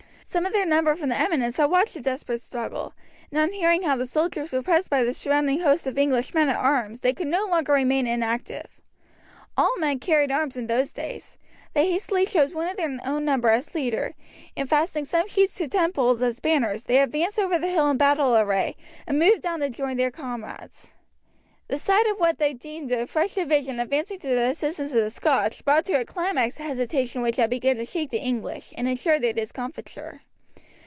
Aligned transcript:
Some 0.23 0.45
of 0.45 0.53
their 0.53 0.65
number 0.65 0.95
from 0.95 1.09
the 1.09 1.17
eminence 1.19 1.57
had 1.57 1.65
watched 1.69 1.93
the 1.93 1.99
desperate 1.99 2.39
struggle, 2.41 2.93
and 3.29 3.37
on 3.37 3.51
hearing 3.51 3.81
how 3.83 3.97
their 3.97 4.05
soldiers 4.05 4.53
were 4.53 4.61
pressed 4.61 4.89
by 4.89 5.03
the 5.03 5.11
surrounding 5.13 5.59
host 5.59 5.85
of 5.85 5.97
English 5.97 6.33
men 6.33 6.47
at 6.47 6.55
arms 6.55 7.01
they 7.01 7.11
could 7.11 7.27
no 7.27 7.47
longer 7.47 7.73
remain 7.73 8.07
inactive. 8.07 8.67
All 9.57 9.75
men 9.77 9.99
carried 9.99 10.31
arms 10.31 10.55
in 10.55 10.67
those 10.67 10.93
days. 10.93 11.37
They 11.73 11.91
hastily 11.91 12.25
chose 12.25 12.53
one 12.53 12.69
of 12.69 12.77
their 12.77 12.97
own 13.05 13.25
number 13.25 13.49
as 13.49 13.75
leader, 13.75 14.13
and 14.55 14.69
fastening 14.69 15.03
some 15.03 15.27
sheets 15.27 15.55
to 15.55 15.67
tent 15.67 15.95
poles 15.95 16.23
as 16.23 16.39
banners, 16.39 16.85
they 16.85 16.99
advanced 16.99 17.37
over 17.37 17.59
the 17.59 17.67
hill 17.67 17.89
in 17.89 17.97
battle 17.97 18.37
array, 18.37 18.77
and 19.05 19.19
moved 19.19 19.41
down 19.41 19.59
to 19.59 19.69
join 19.69 19.97
their 19.97 20.11
comrades. 20.11 20.91
The 21.67 21.79
sight 21.79 22.05
of 22.07 22.19
what 22.19 22.37
they 22.37 22.53
deemed 22.53 22.91
a 22.91 23.07
fresh 23.07 23.35
division 23.35 23.79
advancing 23.79 24.19
to 24.19 24.27
the 24.27 24.41
assistance 24.49 24.91
of 24.91 24.99
the 25.03 25.09
Scotch 25.09 25.63
brought 25.63 25.85
to 25.85 25.93
a 25.93 26.03
climax 26.03 26.57
the 26.57 26.63
hesitation 26.63 27.21
which 27.21 27.37
had 27.37 27.49
begun 27.49 27.77
to 27.77 27.85
shake 27.85 28.09
the 28.09 28.17
English, 28.19 28.73
and 28.77 28.89
ensured 28.89 29.21
their 29.23 29.31
discomfiture. 29.31 30.19